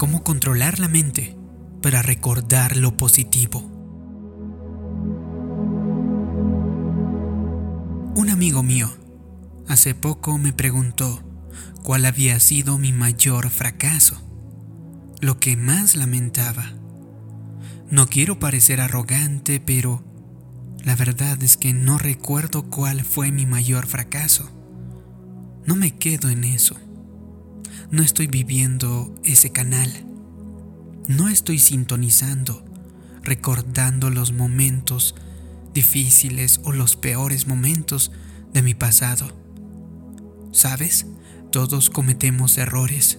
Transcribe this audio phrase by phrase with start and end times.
[0.00, 1.36] cómo controlar la mente
[1.82, 3.60] para recordar lo positivo.
[8.14, 8.90] Un amigo mío
[9.68, 11.22] hace poco me preguntó
[11.82, 14.22] cuál había sido mi mayor fracaso,
[15.20, 16.72] lo que más lamentaba.
[17.90, 20.02] No quiero parecer arrogante, pero
[20.82, 24.48] la verdad es que no recuerdo cuál fue mi mayor fracaso.
[25.66, 26.78] No me quedo en eso.
[27.90, 29.90] No estoy viviendo ese canal.
[31.08, 32.64] No estoy sintonizando,
[33.22, 35.16] recordando los momentos
[35.74, 38.12] difíciles o los peores momentos
[38.52, 39.36] de mi pasado.
[40.52, 41.06] ¿Sabes?
[41.50, 43.18] Todos cometemos errores.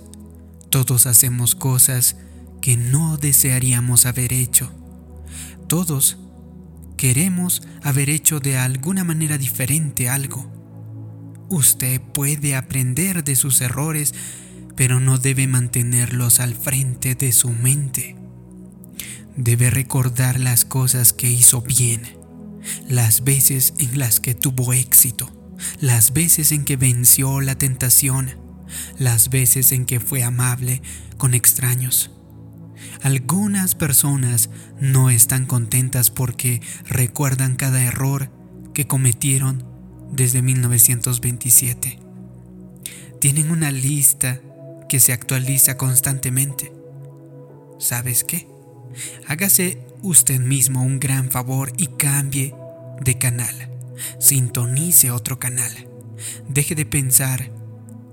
[0.70, 2.16] Todos hacemos cosas
[2.62, 4.72] que no desearíamos haber hecho.
[5.68, 6.18] Todos
[6.96, 10.50] queremos haber hecho de alguna manera diferente algo.
[11.50, 14.14] Usted puede aprender de sus errores,
[14.76, 18.16] pero no debe mantenerlos al frente de su mente.
[19.36, 22.02] Debe recordar las cosas que hizo bien,
[22.88, 25.32] las veces en las que tuvo éxito,
[25.80, 28.32] las veces en que venció la tentación,
[28.98, 30.82] las veces en que fue amable
[31.18, 32.12] con extraños.
[33.04, 38.32] Algunas personas no están contentas porque recuerdan cada error
[38.74, 39.66] que cometieron
[40.12, 42.00] desde 1927.
[43.20, 44.42] Tienen una lista
[44.92, 46.74] que se actualiza constantemente.
[47.80, 48.46] ¿Sabes qué?
[49.26, 52.54] Hágase usted mismo un gran favor y cambie
[53.00, 53.72] de canal.
[54.20, 55.72] Sintonice otro canal.
[56.50, 57.54] Deje de pensar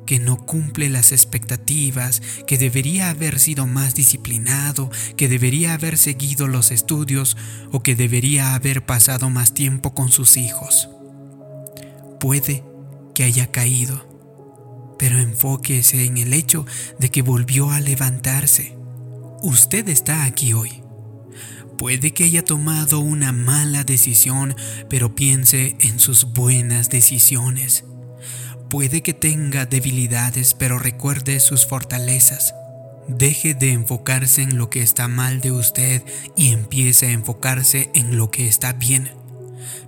[0.06, 6.46] que no cumple las expectativas, que debería haber sido más disciplinado, que debería haber seguido
[6.46, 7.36] los estudios
[7.72, 10.88] o que debería haber pasado más tiempo con sus hijos.
[12.20, 12.62] Puede
[13.16, 14.07] que haya caído,
[14.98, 16.66] pero enfóquese en el hecho
[16.98, 18.76] de que volvió a levantarse.
[19.42, 20.82] Usted está aquí hoy.
[21.78, 24.56] Puede que haya tomado una mala decisión,
[24.90, 27.84] pero piense en sus buenas decisiones.
[28.68, 32.52] Puede que tenga debilidades, pero recuerde sus fortalezas.
[33.06, 36.02] Deje de enfocarse en lo que está mal de usted
[36.36, 39.12] y empiece a enfocarse en lo que está bien.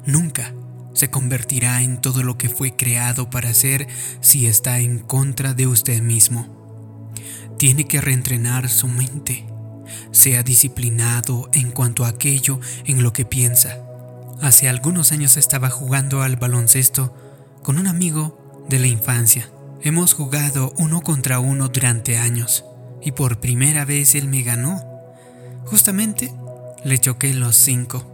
[0.07, 0.55] Nunca
[0.93, 3.89] se convertirá en todo lo que fue creado para ser
[4.21, 7.13] si está en contra de usted mismo.
[7.59, 9.47] Tiene que reentrenar su mente.
[10.13, 13.79] Sea disciplinado en cuanto a aquello en lo que piensa.
[14.41, 17.15] Hace algunos años estaba jugando al baloncesto
[17.63, 19.51] con un amigo de la infancia.
[19.83, 22.65] Hemos jugado uno contra uno durante años
[23.03, 24.83] y por primera vez él me ganó.
[25.67, 26.33] Justamente
[26.85, 28.10] le choqué los cinco.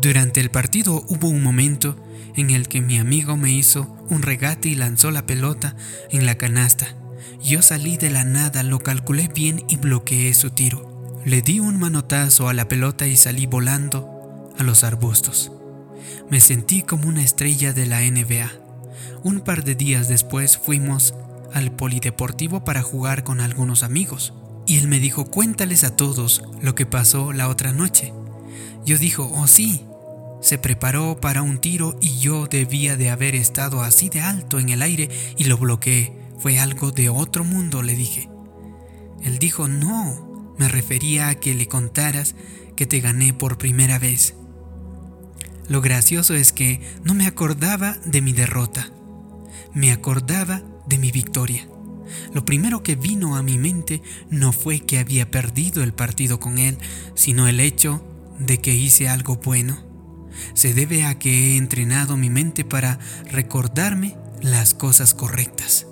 [0.00, 1.94] Durante el partido hubo un momento
[2.34, 5.76] en el que mi amigo me hizo un regate y lanzó la pelota
[6.10, 6.96] en la canasta.
[7.42, 11.20] Yo salí de la nada, lo calculé bien y bloqueé su tiro.
[11.26, 15.52] Le di un manotazo a la pelota y salí volando a los arbustos.
[16.30, 18.50] Me sentí como una estrella de la NBA.
[19.22, 21.14] Un par de días después fuimos
[21.52, 24.32] al polideportivo para jugar con algunos amigos.
[24.66, 28.14] Y él me dijo, cuéntales a todos lo que pasó la otra noche.
[28.86, 29.84] Yo dijo, oh sí.
[30.40, 34.70] Se preparó para un tiro y yo debía de haber estado así de alto en
[34.70, 36.16] el aire y lo bloqueé.
[36.38, 38.30] Fue algo de otro mundo, le dije.
[39.22, 42.34] Él dijo, no, me refería a que le contaras
[42.76, 44.34] que te gané por primera vez.
[45.68, 48.90] Lo gracioso es que no me acordaba de mi derrota
[49.74, 51.68] me acordaba de mi victoria.
[52.32, 56.58] Lo primero que vino a mi mente no fue que había perdido el partido con
[56.58, 56.76] él,
[57.14, 58.04] sino el hecho
[58.38, 59.89] de que hice algo bueno.
[60.54, 62.98] Se debe a que he entrenado mi mente para
[63.30, 65.86] recordarme las cosas correctas.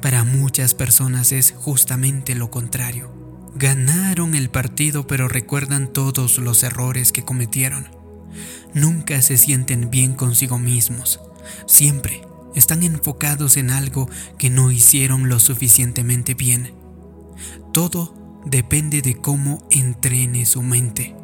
[0.00, 3.12] Para muchas personas es justamente lo contrario.
[3.54, 7.88] Ganaron el partido pero recuerdan todos los errores que cometieron.
[8.74, 11.20] Nunca se sienten bien consigo mismos.
[11.66, 12.22] Siempre
[12.54, 14.08] están enfocados en algo
[14.38, 16.74] que no hicieron lo suficientemente bien.
[17.72, 21.19] Todo depende de cómo entrene su mente.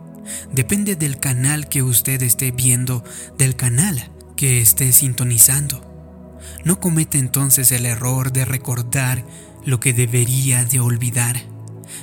[0.53, 3.05] Depende del canal que usted esté viendo,
[3.39, 5.83] del canal que esté sintonizando.
[6.65, 9.25] No comete entonces el error de recordar
[9.65, 11.43] lo que debería de olvidar,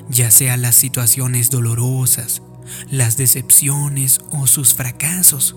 [0.10, 2.42] ya sea las situaciones dolorosas,
[2.90, 5.56] las decepciones o sus fracasos.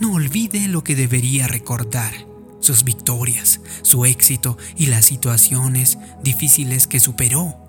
[0.00, 2.12] No olvide lo que debería recordar
[2.60, 7.67] sus victorias, su éxito y las situaciones difíciles que superó.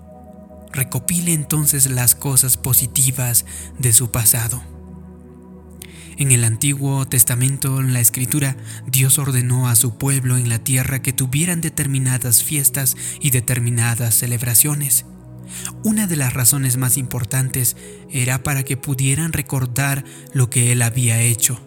[0.72, 3.44] Recopile entonces las cosas positivas
[3.78, 4.62] de su pasado.
[6.16, 8.56] En el Antiguo Testamento, en la Escritura,
[8.86, 15.06] Dios ordenó a su pueblo en la tierra que tuvieran determinadas fiestas y determinadas celebraciones.
[15.82, 17.76] Una de las razones más importantes
[18.10, 21.58] era para que pudieran recordar lo que él había hecho.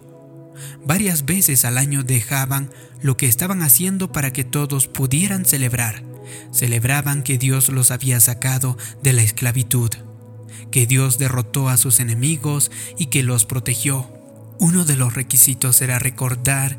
[0.86, 2.70] Varias veces al año dejaban
[3.02, 6.13] lo que estaban haciendo para que todos pudieran celebrar.
[6.52, 9.90] Celebraban que Dios los había sacado de la esclavitud,
[10.72, 14.10] que Dios derrotó a sus enemigos y que los protegió.
[14.60, 16.78] Uno de los requisitos era recordar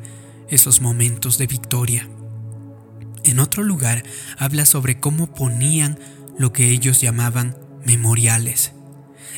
[0.48, 2.08] esos momentos de victoria.
[3.24, 4.04] En otro lugar
[4.38, 5.98] habla sobre cómo ponían
[6.38, 8.72] lo que ellos llamaban memoriales.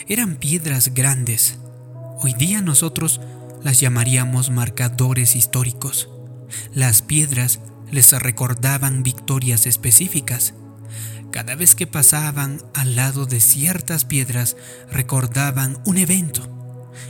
[0.09, 1.59] Eran piedras grandes.
[2.21, 3.21] Hoy día nosotros
[3.63, 6.09] las llamaríamos marcadores históricos.
[6.73, 7.61] Las piedras
[7.91, 10.55] les recordaban victorias específicas.
[11.31, 14.57] Cada vez que pasaban al lado de ciertas piedras
[14.91, 16.53] recordaban un evento.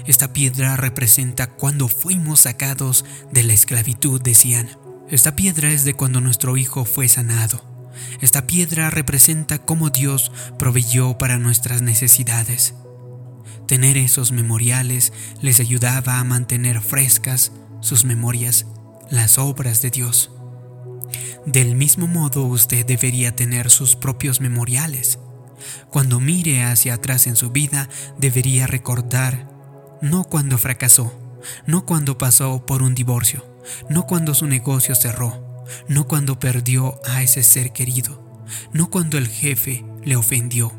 [0.07, 4.69] Esta piedra representa cuando fuimos sacados de la esclavitud, decían.
[5.09, 7.93] Esta piedra es de cuando nuestro hijo fue sanado.
[8.21, 12.75] Esta piedra representa cómo Dios proveyó para nuestras necesidades.
[13.67, 18.67] Tener esos memoriales les ayudaba a mantener frescas sus memorias,
[19.11, 20.36] las obras de Dios.
[21.47, 25.19] Del mismo modo usted debería tener sus propios memoriales.
[25.91, 29.49] Cuando mire hacia atrás en su vida, debería recordar
[30.03, 31.13] no cuando fracasó,
[31.67, 33.47] no cuando pasó por un divorcio,
[33.89, 39.29] no cuando su negocio cerró, no cuando perdió a ese ser querido, no cuando el
[39.29, 40.73] jefe le ofendió.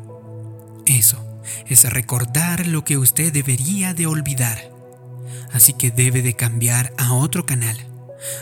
[0.86, 1.24] Eso
[1.66, 4.70] es recordar lo que usted debería de olvidar.
[5.52, 7.87] Así que debe de cambiar a otro canal.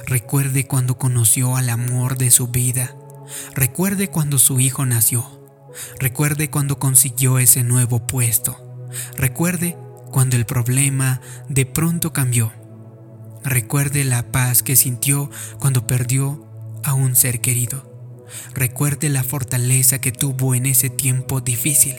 [0.07, 2.95] Recuerde cuando conoció al amor de su vida.
[3.55, 5.25] Recuerde cuando su hijo nació.
[5.99, 8.89] Recuerde cuando consiguió ese nuevo puesto.
[9.17, 9.77] Recuerde
[10.11, 12.53] cuando el problema de pronto cambió.
[13.45, 16.47] Recuerde la paz que sintió cuando perdió
[16.85, 18.25] a un ser querido.
[18.55, 21.97] Recuerde la fortaleza que tuvo en ese tiempo difícil.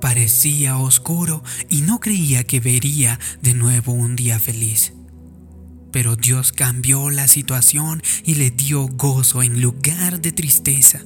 [0.00, 4.92] Parecía oscuro y no creía que vería de nuevo un día feliz.
[5.94, 11.04] Pero Dios cambió la situación y le dio gozo en lugar de tristeza,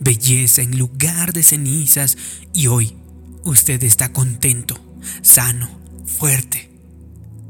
[0.00, 2.16] belleza en lugar de cenizas
[2.54, 2.96] y hoy
[3.44, 4.80] usted está contento,
[5.20, 5.68] sano,
[6.06, 6.72] fuerte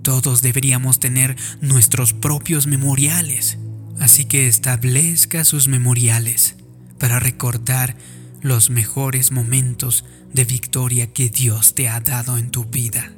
[0.02, 3.58] todos deberíamos tener nuestros propios memoriales,
[4.00, 6.56] así que establezca sus memoriales
[6.99, 7.96] para recordar
[8.40, 13.12] los mejores momentos de victoria que Dios te ha dado en tu vida.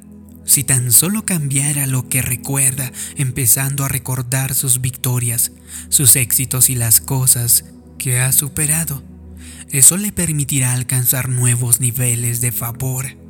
[0.45, 5.51] Si tan solo cambiara lo que recuerda, empezando a recordar sus victorias,
[5.89, 7.65] sus éxitos y las cosas
[7.97, 9.03] que ha superado,
[9.71, 13.25] eso le permitirá alcanzar nuevos niveles de favor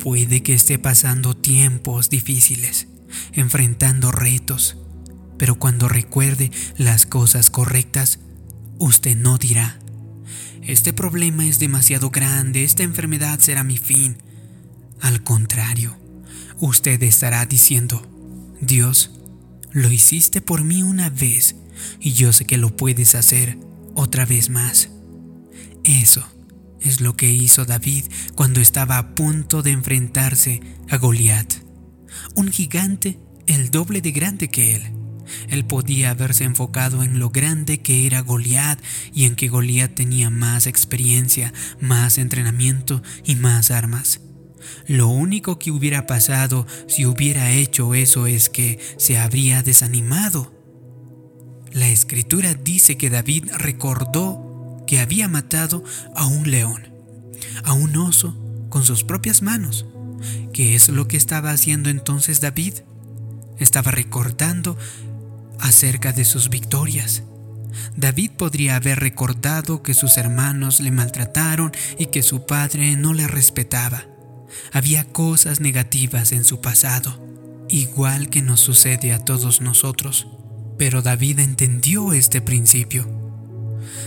[0.00, 2.88] Puede que esté pasando tiempos difíciles,
[3.34, 4.78] enfrentando retos,
[5.36, 8.18] pero cuando recuerde las cosas correctas,
[8.78, 9.78] usted no dirá,
[10.62, 14.16] este problema es demasiado grande, esta enfermedad será mi fin.
[15.02, 15.98] Al contrario,
[16.60, 18.02] usted estará diciendo,
[18.60, 19.10] Dios,
[19.72, 21.56] lo hiciste por mí una vez
[22.00, 23.58] y yo sé que lo puedes hacer
[23.94, 24.90] otra vez más.
[25.84, 26.24] Eso
[26.80, 28.04] es lo que hizo David
[28.34, 31.52] cuando estaba a punto de enfrentarse a Goliat,
[32.34, 34.92] un gigante el doble de grande que él.
[35.48, 38.80] Él podía haberse enfocado en lo grande que era Goliat
[39.14, 44.20] y en que Goliat tenía más experiencia, más entrenamiento y más armas.
[44.86, 50.52] Lo único que hubiera pasado si hubiera hecho eso es que se habría desanimado.
[51.72, 55.84] La escritura dice que David recordó que había matado
[56.16, 56.88] a un león,
[57.64, 58.36] a un oso,
[58.68, 59.86] con sus propias manos.
[60.52, 62.74] ¿Qué es lo que estaba haciendo entonces David?
[63.58, 64.76] Estaba recordando
[65.60, 67.22] acerca de sus victorias.
[67.96, 73.28] David podría haber recordado que sus hermanos le maltrataron y que su padre no le
[73.28, 74.04] respetaba.
[74.72, 77.18] Había cosas negativas en su pasado,
[77.68, 80.26] igual que nos sucede a todos nosotros.
[80.78, 83.20] Pero David entendió este principio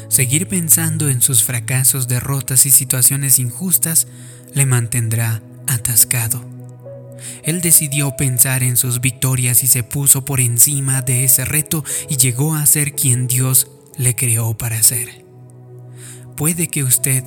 [0.07, 4.07] Seguir pensando en sus fracasos, derrotas y situaciones injustas
[4.53, 6.45] le mantendrá atascado.
[7.43, 12.17] Él decidió pensar en sus victorias y se puso por encima de ese reto y
[12.17, 15.25] llegó a ser quien Dios le creó para ser.
[16.35, 17.23] Puede que usted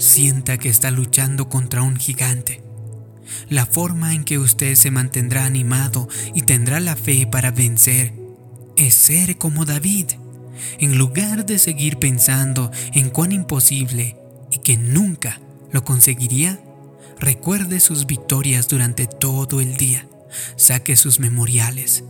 [0.00, 2.62] sienta que está luchando contra un gigante.
[3.48, 8.14] La forma en que usted se mantendrá animado y tendrá la fe para vencer
[8.76, 10.06] es ser como David
[10.78, 14.16] en lugar de seguir pensando en cuán imposible
[14.50, 15.40] y que nunca
[15.72, 16.60] lo conseguiría,
[17.18, 20.06] recuerde sus victorias durante todo el día.
[20.56, 22.04] Saque sus memoriales.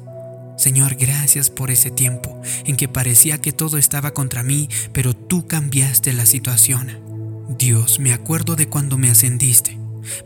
[0.57, 5.47] Señor, gracias por ese tiempo en que parecía que todo estaba contra mí, pero tú
[5.47, 7.10] cambiaste la situación.
[7.59, 9.77] Dios, me acuerdo de cuando me ascendiste,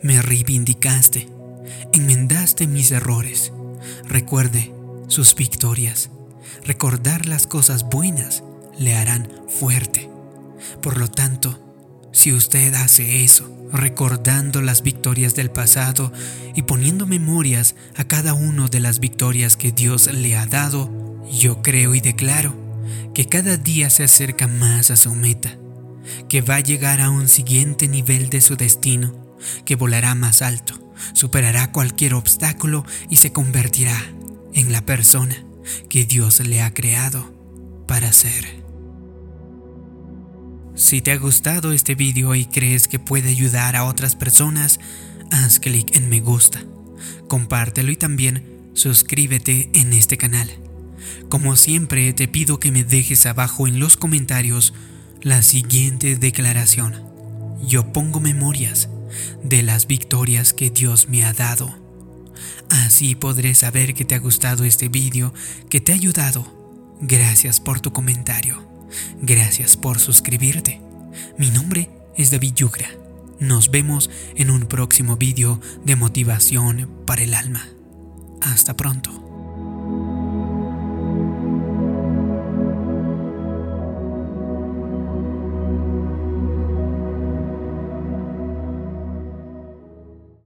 [0.03, 1.27] me reivindicaste,
[1.95, 3.51] enmendaste mis errores.
[4.07, 4.75] Recuerde
[5.09, 6.11] sus victorias.
[6.65, 8.45] Recordar las cosas buenas
[8.79, 10.11] le harán fuerte.
[10.83, 11.59] Por lo tanto,
[12.13, 16.13] si usted hace eso, recordando las victorias del pasado
[16.55, 21.63] y poniendo memorias a cada una de las victorias que Dios le ha dado, yo
[21.63, 22.55] creo y declaro
[23.15, 25.57] que cada día se acerca más a su meta,
[26.29, 30.93] que va a llegar a un siguiente nivel de su destino, que volará más alto,
[31.13, 33.97] superará cualquier obstáculo y se convertirá
[34.53, 35.37] en la persona
[35.89, 37.35] que Dios le ha creado
[37.87, 38.65] para ser.
[40.75, 44.81] Si te ha gustado este video y crees que puede ayudar a otras personas,
[45.31, 46.65] haz clic en me gusta,
[47.29, 50.51] compártelo y también suscríbete en este canal.
[51.29, 54.75] Como siempre te pido que me dejes abajo en los comentarios
[55.25, 57.03] la siguiente declaración.
[57.67, 58.91] Yo pongo memorias
[59.43, 61.75] de las victorias que Dios me ha dado.
[62.69, 65.33] Así podré saber que te ha gustado este video,
[65.71, 66.95] que te ha ayudado.
[67.01, 68.69] Gracias por tu comentario.
[69.23, 70.83] Gracias por suscribirte.
[71.39, 71.89] Mi nombre
[72.19, 72.91] es David Yugra.
[73.41, 77.67] Nos vemos en un próximo vídeo de motivación para el alma.
[78.43, 79.24] Hasta pronto.